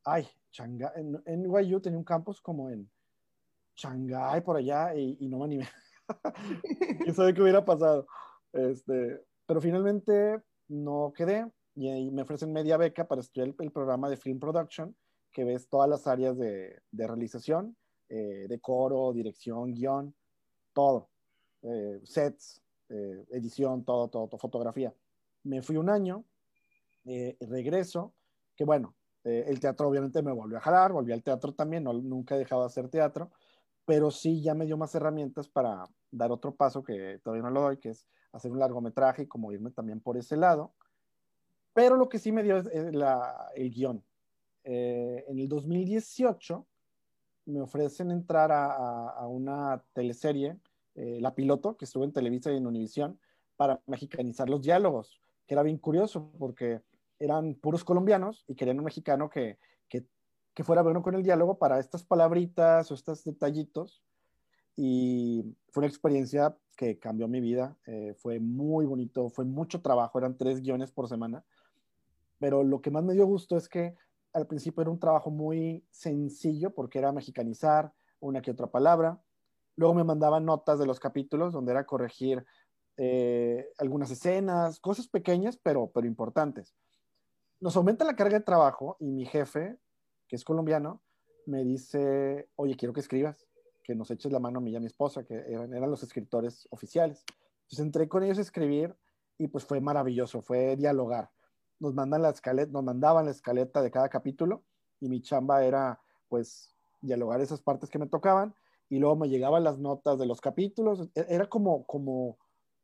[0.05, 2.91] ay, Shanghai, en, en NYU tenía un campus como en
[3.77, 5.69] Shanghai por allá y, y no me animé.
[7.03, 8.07] ¿Quién sabe qué hubiera pasado?
[8.53, 13.71] Este, pero finalmente no quedé y, y, me ofrecen media beca para estudiar el, el,
[13.71, 14.97] programa de Film Production,
[15.33, 17.77] que ves todas las áreas de, de realización,
[18.09, 18.61] eh, de
[19.15, 20.15] dirección, guion,
[20.73, 21.11] todo,
[21.63, 24.95] eh, sets, eh, edición, todo, todo, todo, fotografía.
[25.45, 26.25] Me fui un año,
[27.05, 28.15] eh, regreso,
[28.57, 28.95] que bueno,
[29.29, 32.39] eh, el teatro obviamente me volvió a jalar, volví al teatro también, no, nunca he
[32.39, 33.31] dejado de hacer teatro,
[33.85, 37.63] pero sí ya me dio más herramientas para dar otro paso que todavía no lo
[37.63, 40.75] doy, que es hacer un largometraje y como irme también por ese lado.
[41.73, 44.05] Pero lo que sí me dio es, el guion.
[44.65, 46.67] Eh, en el 2018
[47.47, 50.59] me ofrecen entrar a una teleserie,
[50.99, 53.21] eh, La Piloto, que estuvo en Televisa y en Univisión,
[53.57, 56.83] para mexicanizar los diálogos, que era bien curioso porque
[57.19, 60.07] eran puros colombianos y querían un mexicano que, que,
[60.55, 64.03] que, fuera bueno con el diálogo para estas palabritas o estos detallitos.
[64.77, 67.77] Y fue una experiencia que cambió mi vida.
[67.87, 71.45] Eh, fue muy bonito, fue mucho trabajo, eran tres guiones por semana.
[72.39, 73.97] pero lo que más me dio gusto es que
[74.33, 79.21] al principio era un trabajo muy sencillo porque era mexicanizar una que otra palabra.
[79.75, 82.45] Luego me mandaban notas de los capítulos donde era corregir
[82.97, 86.75] eh, algunas escenas, cosas pequeñas pero, pero importantes.
[87.61, 89.79] Nos aumenta la carga de trabajo y mi jefe,
[90.29, 91.03] que es colombiano,
[91.47, 93.47] me dice, oye, quiero que escribas,
[93.83, 96.03] que nos eches la mano a mí y a mi esposa, que eran, eran los
[96.03, 97.25] escritores oficiales.
[97.63, 98.95] Entonces entré con ellos a escribir
[99.39, 101.31] y pues fue maravilloso, fue dialogar
[101.81, 104.65] nos, mandan la escaleta, nos mandaban la escaleta de cada capítulo
[105.01, 108.55] y mi chamba era pues dialogar esas partes que me tocaban
[108.89, 111.09] y luego me llegaban las notas de los capítulos.
[111.15, 112.39] E-, era como, como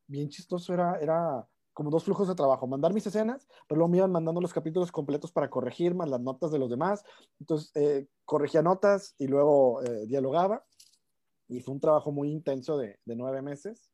[0.06, 3.98] bien chistoso, era, era como dos flujos de trabajo, mandar mis escenas, pero luego me
[3.98, 7.04] iban mandando los capítulos completos para corregir más las notas de los demás.
[7.38, 10.64] Entonces, eh, corregía notas y luego eh, dialogaba.
[11.48, 13.90] Y fue un trabajo muy intenso de, de nueve meses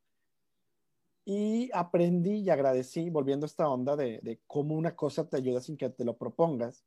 [1.25, 5.77] y aprendí y agradecí, volviendo a esta onda de, cómo una cosa te ayuda sin
[5.77, 6.83] que te lo propongas,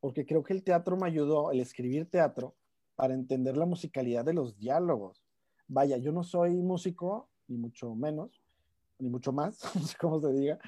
[0.00, 2.54] porque creo que el teatro me ayudó, el escribir teatro,
[2.94, 5.22] para entender la musicalidad de los diálogos.
[5.66, 8.39] Vaya, yo no soy músico, ni mucho menos,
[9.00, 10.58] ni mucho más, no sé cómo se diga,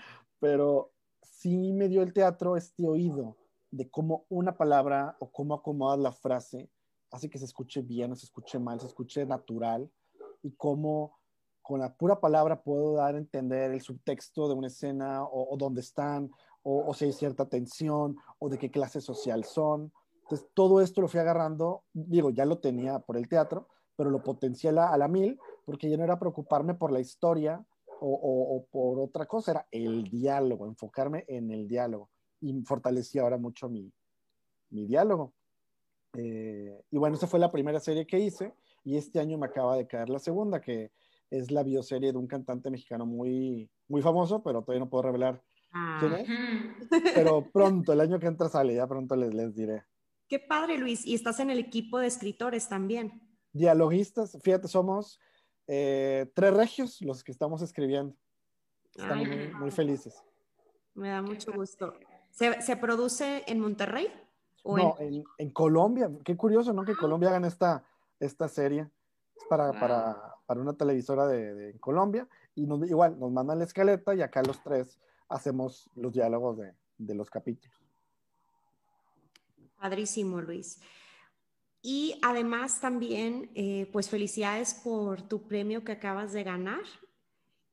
[0.41, 3.37] pero sí me dio el teatro este oído
[3.71, 6.71] de cómo una palabra o cómo acomodas la frase
[7.11, 9.91] hace que se escuche bien o se escuche mal, se escuche natural
[10.43, 11.19] y cómo
[11.63, 15.81] con la pura palabra puedo dar a entender el subtexto de una escena o, dónde
[15.81, 16.31] están,
[16.63, 19.93] o, si hay cierta tensión, o de qué clase social son.
[20.23, 24.23] Entonces, todo esto lo fui agarrando, digo, ya lo tenía por el teatro, pero lo
[24.23, 27.65] potencié a la, a la mil, porque ya no era preocuparme por la historia
[28.05, 32.11] o, por otra cosa, era el diálogo, enfocarme en el diálogo.
[32.41, 33.93] Y fortalecí ahora mucho mi,
[34.71, 35.33] mi diálogo.
[36.15, 39.77] Eh, y bueno, esa fue la primera serie que hice, y este año me acaba
[39.77, 40.91] de caer la segunda, que
[41.31, 45.43] es la bioserie de un cantante mexicano muy, muy famoso, pero todavía no puedo revelar
[46.01, 46.29] quién es.
[47.15, 49.85] Pero pronto, el año que entra sale, ya pronto les, les diré.
[50.29, 51.07] Qué padre, Luis.
[51.07, 53.23] Y estás en el equipo de escritores también.
[53.53, 55.21] Dialoguistas, fíjate, somos
[55.67, 58.15] eh, tres regios los que estamos escribiendo.
[58.95, 60.23] Estamos muy, felices.
[60.95, 61.95] Me da mucho gusto.
[62.31, 64.09] ¿Se, produce en Monterrey?
[64.65, 65.51] no, en...
[65.51, 66.11] Colombia.
[66.25, 66.85] Qué curioso, ¿no?
[66.85, 67.85] Que Colombia hagan esta,
[68.21, 68.89] esta serie.
[69.37, 74.15] Es para, para, para una televisora de, Colombia y nos, igual nos mandan la escaleta
[74.15, 77.77] y acá los tres hacemos los diálogos de, de los capítulos.
[79.79, 80.81] Padrísimo, Luis.
[81.83, 86.83] Y además también, eh, pues felicidades por tu premio que acabas de ganar,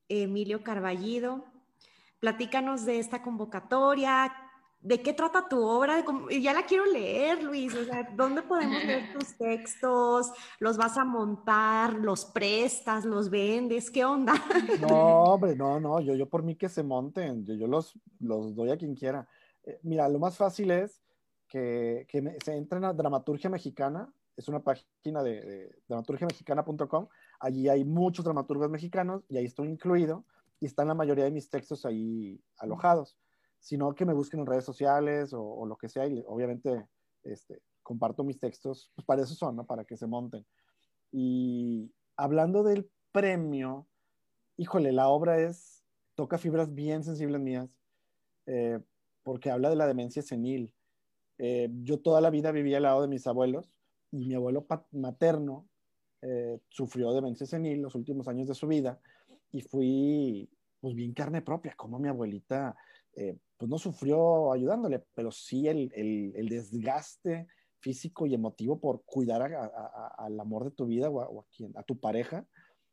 [0.07, 1.45] Emilio Carballido.
[2.19, 4.33] Platícanos de esta convocatoria,
[4.81, 6.03] ¿de qué trata tu obra?
[6.41, 7.75] Ya la quiero leer, Luis.
[7.75, 10.31] O sea, ¿dónde podemos leer tus textos?
[10.59, 11.93] ¿Los vas a montar?
[11.93, 13.05] ¿Los prestas?
[13.05, 13.91] ¿Los vendes?
[13.91, 14.33] ¿Qué onda?
[14.81, 16.01] No, hombre, no, no.
[16.01, 17.45] Yo, yo por mí que se monten.
[17.45, 19.27] Yo, yo los, los doy a quien quiera.
[19.63, 20.99] Eh, mira, lo más fácil es
[21.49, 24.13] que, que se entren a Dramaturgia Mexicana.
[24.37, 27.07] Es una página de, de dramaturgiamexicana.com.
[27.41, 30.25] Allí hay muchos dramaturgos mexicanos y ahí estoy incluido.
[30.61, 33.17] Y están la mayoría de mis textos ahí alojados
[33.59, 36.87] sino que me busquen en redes sociales o, lo que sea y obviamente
[37.23, 39.65] este, comparto mis textos, pues para eso son, ¿no?
[39.65, 40.45] Para que se monten.
[41.11, 43.87] Y hablando del premio,
[44.57, 45.83] híjole, la obra es,
[46.15, 47.69] toca fibras bien sensibles mías,
[48.45, 48.79] eh,
[49.23, 50.73] porque habla de la demencia senil.
[51.39, 53.71] Eh, yo toda la vida vivía al lado de mis abuelos
[54.11, 55.67] y mi abuelo materno
[56.21, 58.99] eh, sufrió demencia senil los últimos años de su vida
[59.51, 60.49] y fui,
[60.79, 62.75] pues bien carne propia, como mi abuelita
[63.59, 67.47] pues no sufrió ayudándole, pero sí el, el, desgaste
[67.79, 69.41] físico y emotivo por cuidar
[70.17, 72.47] al amor de tu vida o, a, quien, a tu pareja.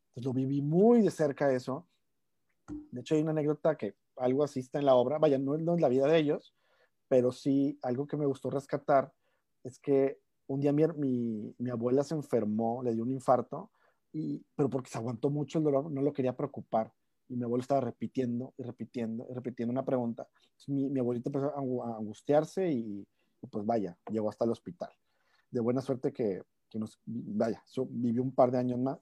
[0.09, 1.87] Entonces lo viví muy de cerca eso.
[2.91, 5.19] De hecho, hay una anécdota que algo así está en la obra.
[5.19, 6.53] Vaya, no es la vida de ellos,
[7.07, 9.13] pero sí algo que me gustó rescatar
[9.63, 13.71] es que un día mi, mi, mi, abuela se enfermó, le dio un infarto,
[14.13, 16.93] y, pero porque se aguantó mucho el dolor, no lo quería preocupar
[17.29, 20.27] y mi abuelo estaba repitiendo y repitiendo y repitiendo una pregunta.
[20.67, 23.05] mi, mi, abuelita empezó a angustiarse y,
[23.51, 24.89] pues vaya, llegó hasta el hospital.
[25.51, 28.99] De buena suerte que, que nos, vaya, vivió un par de años más,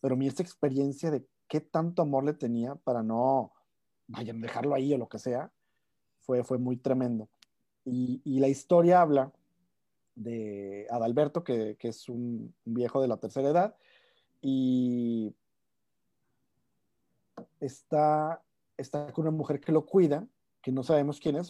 [0.00, 3.52] pero mi esta experiencia de qué tanto amor le tenía para no,
[4.08, 5.52] vaya, dejarlo ahí o lo que sea,
[6.20, 7.28] fue, fue muy tremendo.
[7.86, 9.32] Y, y la historia habla
[10.14, 13.76] de Adalberto, que, que es un viejo de la tercera edad,
[14.42, 15.34] y
[17.60, 18.42] está,
[18.76, 20.26] está con una mujer que lo cuida,
[20.62, 21.48] que no sabemos quién es,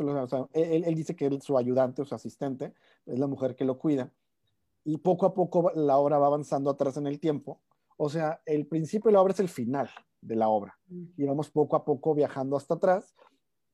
[0.52, 2.74] él, dice que es su ayudante o su asistente,
[3.06, 4.12] es la mujer que lo cuida,
[4.84, 7.60] y poco a poco la obra va avanzando atrás en el tiempo,
[7.96, 9.88] o sea, el principio de la obra es el final
[10.20, 10.78] de la obra,
[11.16, 13.14] y vamos poco a poco viajando hasta atrás,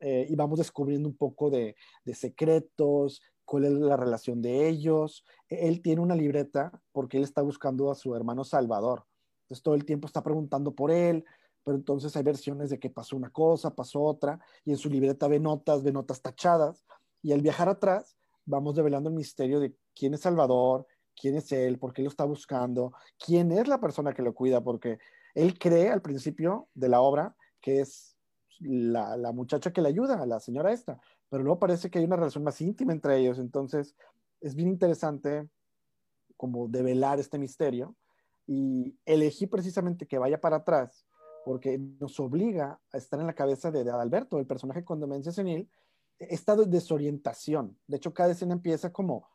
[0.03, 5.25] eh, y vamos descubriendo un poco de, de, secretos, cuál es la relación de ellos.
[5.49, 9.05] Él tiene una libreta porque él está buscando a su hermano Salvador.
[9.45, 11.25] Entonces todo el tiempo está preguntando por él,
[11.65, 15.29] pero entonces hay versiones de que pasó una cosa, pasó otra, y en su libreta
[15.29, 16.85] ve notas, ve notas tachadas,
[17.23, 21.79] y al viajar atrás vamos develando el misterio de quién es Salvador, quién es él,
[21.79, 22.93] por qué lo está buscando,
[23.25, 24.99] quién es la persona que lo cuida, porque
[25.35, 28.12] él cree al principio de la obra que es
[28.63, 32.45] la, muchacha que le ayuda, la señora esta, pero luego parece que hay una relación
[32.45, 33.97] más íntima entre ellos, entonces
[34.41, 35.49] es bien interesante
[36.37, 37.97] como develar este misterio
[38.47, 41.07] y elegí precisamente que vaya para atrás
[41.45, 45.33] porque nos obliga a estar en la cabeza de, de Adalberto, el personaje con demencia
[45.33, 45.69] senil,
[46.19, 47.77] esta desorientación.
[47.87, 49.29] De hecho, cada escena empieza como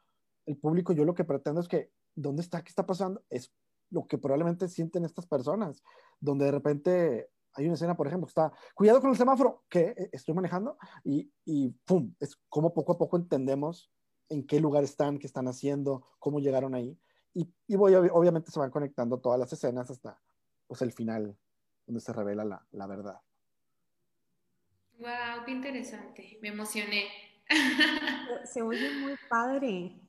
[0.45, 2.63] el público, yo lo que pretendo es que, ¿dónde está?
[2.63, 3.23] ¿Qué está pasando?
[3.29, 3.51] Es
[3.89, 5.83] lo que probablemente sienten estas personas,
[6.19, 9.95] donde de repente hay una escena, por ejemplo, que está, cuidado con el semáforo, que
[9.97, 12.13] e, estoy manejando, y, y ¡pum!
[12.19, 13.91] Es como poco a poco entendemos
[14.29, 16.97] en qué lugar están, qué están haciendo, cómo llegaron ahí.
[17.33, 20.21] Y, y voy, obviamente se van conectando todas las escenas hasta
[20.67, 21.35] pues, el final,
[21.87, 23.19] donde se revela la, la verdad.
[24.99, 25.43] ¡Wow!
[25.45, 26.37] ¡Qué interesante!
[26.41, 27.05] Me emocioné.
[28.45, 29.99] Se oye muy padre.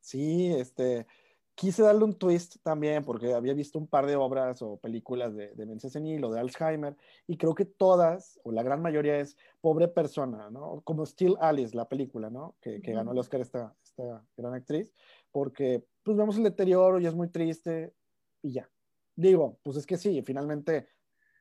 [0.00, 1.06] Sí, este,
[1.54, 5.54] quise darle un twist también porque había visto un par de obras o películas de
[5.54, 9.88] demencia senil o de Alzheimer y creo que todas o la gran mayoría es pobre
[9.88, 10.80] persona, ¿no?
[10.82, 12.56] Como Still Alice, la película, ¿no?
[12.60, 14.92] Que, que ganó el Oscar esta, esta gran actriz,
[15.30, 17.94] porque pues vemos el deterioro y es muy triste
[18.42, 18.68] y ya.
[19.14, 20.88] Digo, pues es que sí, finalmente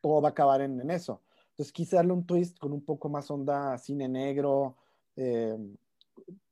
[0.02, 1.21] todo va a acabar en, en eso.
[1.52, 4.78] Entonces quise darle un twist con un poco más onda cine negro,
[5.15, 5.58] eh,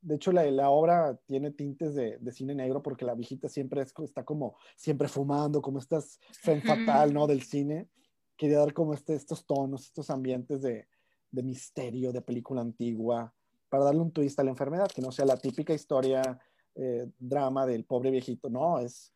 [0.02, 3.82] de hecho, la, la, obra tiene tintes de, de, cine negro porque la viejita siempre
[3.82, 7.28] es, está como, siempre fumando, como estas femme fatal, ¿no?
[7.28, 7.90] Del cine.
[8.38, 10.88] Quería dar como este, estos tonos, estos ambientes de,
[11.32, 13.34] de, misterio, de película antigua,
[13.70, 16.40] para darle un twist a la enfermedad, que no sea la típica historia,
[16.76, 18.50] eh, drama del pobre viejito.
[18.50, 19.14] No, es,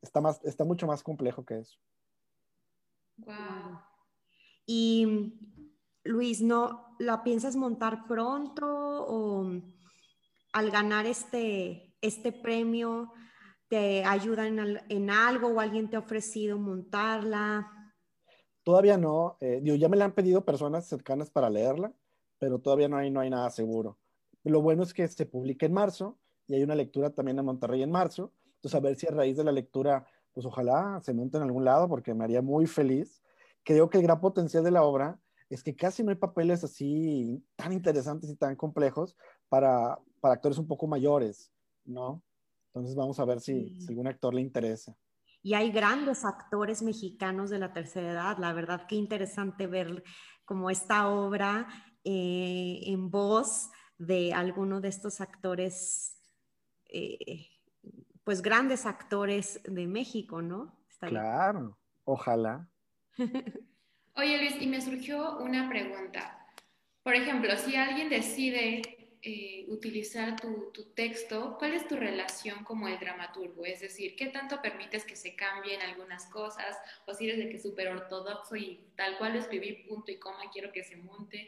[0.00, 1.78] está, más, está mucho más complejo que eso.
[3.16, 3.80] Wow.
[4.66, 5.34] Y
[6.04, 9.50] Luis, ¿no la piensas montar pronto o
[10.52, 13.12] al ganar este, este premio
[13.68, 17.94] te ayuda en, en, algo o alguien te ha ofrecido montarla?
[18.64, 19.36] Todavía no.
[19.40, 21.92] Eh, ya me la han pedido personas cercanas para leerla,
[22.38, 23.98] pero todavía no hay, no hay nada seguro.
[24.44, 27.82] Lo bueno es que se publica en marzo y hay una lectura también en Monterrey
[27.82, 28.32] en marzo.
[28.56, 31.64] Entonces, a ver si a raíz de la lectura, pues ojalá se monte en algún
[31.64, 33.22] lado porque me haría muy feliz.
[33.62, 37.44] Creo que el gran potencial de la obra es que casi no hay papeles así
[37.56, 39.16] tan interesantes y tan complejos
[39.48, 41.52] para, para actores un poco mayores,
[41.84, 42.22] ¿no?
[42.66, 44.96] Entonces vamos a ver si, si, algún actor le interesa.
[45.42, 50.04] Y hay grandes actores mexicanos de la tercera edad, la verdad que interesante ver
[50.44, 51.68] como esta obra
[52.04, 56.18] eh, en voz de alguno de estos actores,
[56.86, 57.46] eh,
[58.24, 60.78] pues grandes actores de México, ¿no?
[60.88, 61.74] Está claro, bien.
[62.04, 62.68] ojalá.
[64.16, 66.46] Oye Luis, y me surgió una pregunta.
[67.02, 72.88] Por ejemplo, si alguien decide eh, utilizar tu, tu, texto, ¿cuál es tu relación como
[72.88, 73.66] el dramaturgo?
[73.66, 76.78] Es decir, ¿qué tanto permites que se cambien algunas cosas?
[77.06, 80.72] ¿O si eres de que súper ortodoxo y tal cual escribí punto y coma quiero
[80.72, 81.46] que se monte?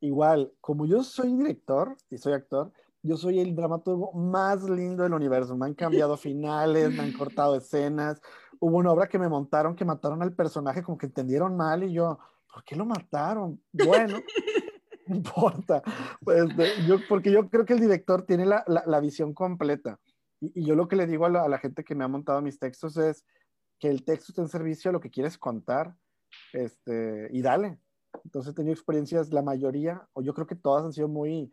[0.00, 2.70] Igual, como yo soy director y soy actor,
[3.02, 5.56] yo soy el dramaturgo más lindo del universo.
[5.56, 8.20] Me han cambiado finales, me han cortado escenas.
[8.60, 11.94] Hubo una obra que me montaron que mataron al personaje como que entendieron mal y
[11.94, 12.18] yo,
[12.52, 13.62] ¿por qué lo mataron?
[13.72, 14.24] Bueno, no
[15.14, 15.82] importa.
[16.22, 16.48] Pues,
[16.86, 19.98] yo, porque yo creo que el director tiene la, la, la visión completa.
[20.40, 22.08] Y, y, yo lo que le digo a la, a la, gente que me ha
[22.08, 23.24] montado mis textos es
[23.78, 25.94] que el texto está en servicio a lo que quieres contar
[26.52, 27.78] este, y dale.
[28.24, 31.50] Entonces he tenido experiencias, la mayoría, o yo creo que todas han sido muy,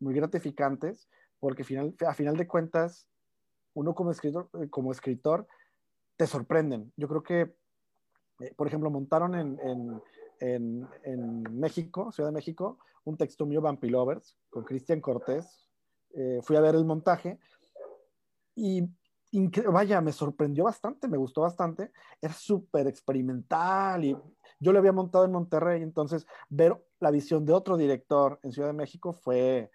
[0.00, 3.08] muy gratificantes, porque final, a final de cuentas,
[3.74, 5.46] uno como escritor, eh, como escritor
[6.16, 6.92] te sorprenden.
[6.96, 7.54] Yo creo que,
[8.40, 10.02] eh, por ejemplo, montaron en, en,
[10.40, 15.68] en, en, México, Ciudad de México, un texto mío, Vampilovers, con Cristian Cortés.
[16.14, 17.38] Eh, fui a ver el montaje
[18.54, 18.82] y
[19.70, 21.92] vaya, me sorprendió bastante, me gustó bastante.
[22.20, 24.16] Era súper experimental y
[24.60, 28.68] yo lo había montado en Monterrey, entonces ver la visión de otro director en Ciudad
[28.68, 29.70] de México fue,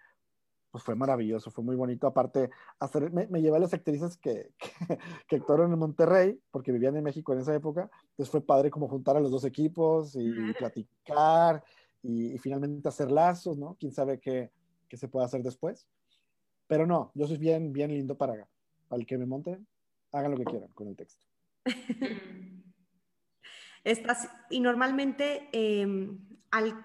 [0.74, 2.08] pues fue maravilloso, fue muy bonito.
[2.08, 2.50] Aparte,
[2.80, 4.50] hacer, me, me llevé a las actrices que,
[4.88, 4.98] que,
[5.28, 7.88] que, actuaron en Monterrey, porque vivían en México en esa época.
[8.10, 11.62] Entonces fue padre como juntar a los dos equipos y, y platicar
[12.02, 13.76] y, y, finalmente hacer lazos, ¿no?
[13.78, 14.50] Quién sabe qué,
[14.88, 15.86] qué, se puede hacer después.
[16.66, 18.34] Pero no, yo soy bien, bien lindo para,
[18.88, 19.60] para el que me monte.
[20.10, 21.24] Hagan lo que quieran con el texto.
[23.84, 25.86] Estás, y normalmente eh,
[26.50, 26.84] al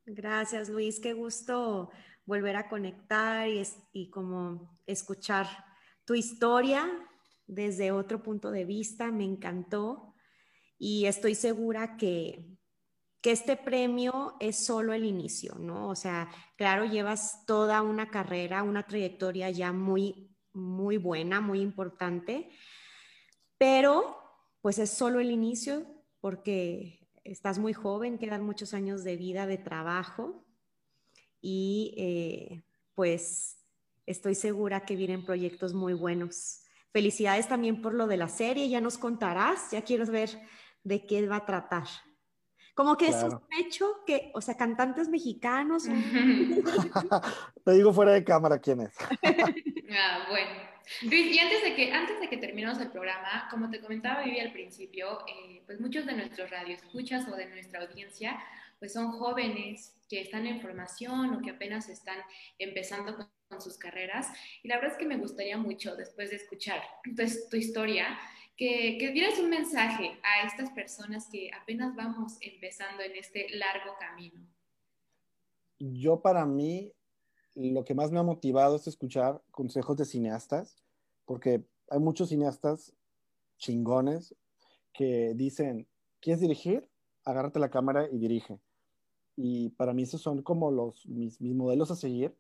[0.05, 1.01] Gracias, Luis.
[1.01, 1.91] Qué gusto
[2.27, 3.63] volver a conectar y,
[3.95, 5.47] y como escuchar
[6.05, 6.87] tu historia
[7.47, 9.11] desde otro punto de vista.
[9.11, 10.15] Me encantó
[10.79, 12.59] y estoy segura que,
[13.23, 15.89] que este premio es solo el inicio, ¿no?
[15.89, 22.51] O sea, claro, llevas toda una carrera, una trayectoria ya muy, muy buena, muy importante,
[23.59, 24.17] pero
[24.61, 25.87] pues es solo el inicio
[26.21, 30.45] porque estás muy joven, quedan muchos años de vida, de trabajo
[31.41, 32.63] y eh,
[32.95, 33.59] pues
[34.07, 36.63] estoy segura que vienen proyectos muy buenos.
[36.93, 40.31] Felicidades también por lo de la serie, ya nos contarás, ya quiero ver
[40.83, 41.87] de qué va a tratar.
[42.81, 43.33] Como que claro.
[43.33, 45.85] sospecho que, o sea, cantantes mexicanos.
[47.65, 48.97] Te digo fuera de cámara quién es.
[49.93, 50.51] ah, bueno.
[51.03, 54.41] Luis, y antes de que, antes de que terminemos el programa, como te comentaba Vivi
[54.41, 58.43] al principio, eh, pues muchos de nuestros radioescuchas o de nuestra audiencia,
[58.79, 62.17] pues son jóvenes que están en formación o que apenas están
[62.59, 64.29] empezando con, con sus carreras.
[64.63, 66.81] Y la verdad es que me gustaría mucho, después de escuchar
[67.15, 68.19] pues, tu historia,
[68.57, 73.93] que, que, dieras un mensaje a estas personas que apenas vamos empezando en este largo
[73.99, 74.47] camino.
[75.79, 76.93] Yo para mí,
[77.55, 80.77] lo que más me ha motivado es escuchar consejos de cineastas,
[81.25, 82.93] porque hay muchos cineastas
[83.57, 84.35] chingones
[84.93, 85.89] que dicen,
[86.21, 86.89] ¿quieres dirigir?
[87.25, 88.61] Agárrate la cámara y dirige.
[89.37, 92.37] Y para mí esos son como los, mis, mis modelos a seguir.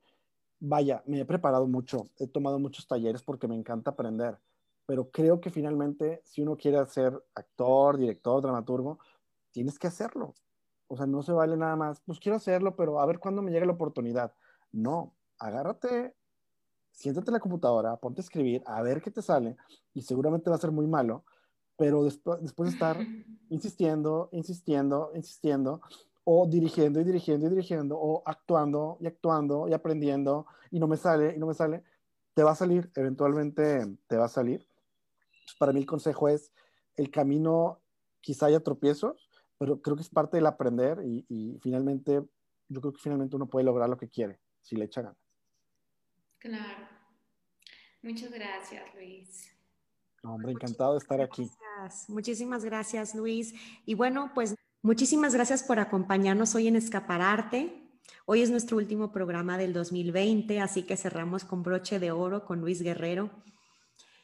[0.58, 4.38] Vaya, me he preparado mucho, he tomado muchos talleres porque me encanta aprender
[4.90, 8.98] pero creo que finalmente si uno quiere ser actor, director, dramaturgo,
[9.52, 10.34] tienes que hacerlo.
[10.88, 13.52] O sea, no se vale nada más, pues quiero hacerlo, pero a ver cuándo me
[13.52, 14.34] llega la oportunidad.
[14.72, 16.16] No, agárrate,
[16.90, 19.56] siéntate en la computadora, ponte a escribir, a ver qué te sale,
[19.94, 21.24] y seguramente va a ser muy malo,
[21.76, 22.96] pero después, después de estar
[23.48, 25.82] insistiendo, insistiendo, insistiendo,
[26.24, 30.96] o dirigiendo y dirigiendo y dirigiendo, o actuando y actuando y aprendiendo, y no me
[30.96, 31.84] sale, y no me sale,
[32.34, 34.68] te va a salir, eventualmente te va a salir
[35.58, 36.52] para mí el consejo es,
[36.96, 37.80] el camino
[38.20, 39.28] quizá haya tropiezos,
[39.58, 42.22] pero creo que es parte del aprender y, y, finalmente,
[42.68, 45.18] yo creo que finalmente uno puede lograr lo que quiere, si le echa ganas.
[46.38, 46.88] Claro.
[48.02, 49.52] Muchas gracias, Luis.
[50.22, 51.50] No, hombre, encantado de estar gracias.
[51.50, 52.12] aquí.
[52.12, 53.54] Muchísimas gracias, Luis.
[53.84, 57.80] Y bueno, pues muchísimas gracias por acompañarnos hoy en Escapararte.
[58.26, 62.60] Hoy es nuestro último programa del 2020, así que cerramos con broche de oro con
[62.60, 63.30] Luis Guerrero.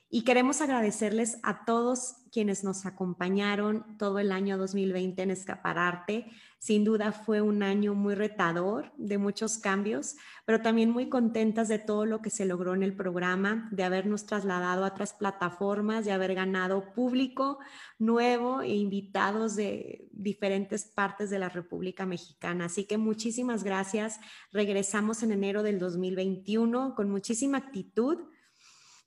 [0.08, 6.26] Y queremos agradecerles a todos quienes nos acompañaron todo el año 2020 en Escapararte.
[6.60, 11.80] Sin duda fue un año muy retador, de muchos cambios, pero también muy contentas de
[11.80, 16.12] todo lo que se logró en el programa, de habernos trasladado a otras plataformas, de
[16.12, 17.58] haber ganado público
[17.98, 22.66] nuevo e invitados de diferentes partes de la República Mexicana.
[22.66, 24.20] Así que muchísimas gracias.
[24.52, 28.18] Regresamos en enero del 2021 con muchísima actitud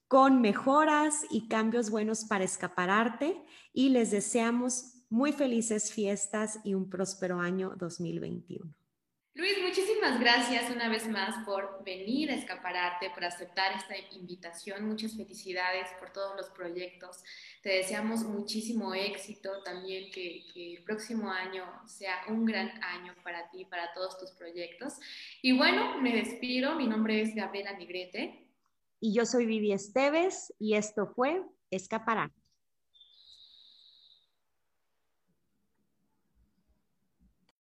[0.10, 3.44] con mejoras y cambios buenos para escapararte
[3.74, 8.74] y les deseamos muy felices fiestas y un próspero año 2021.
[9.36, 14.88] Luis, muchísimas gracias una vez más por venir a Escapararte, por aceptar esta invitación.
[14.88, 17.24] Muchas felicidades por todos los proyectos.
[17.62, 23.48] Te deseamos muchísimo éxito, también que, que, el próximo año sea un gran año para
[23.52, 24.96] ti, para todos tus proyectos.
[25.44, 26.74] Y bueno, me despido.
[26.74, 28.49] Mi nombre es Gabriela Negrete.
[29.00, 32.39] Y yo soy Vivi Esteves y esto fue Escaparate.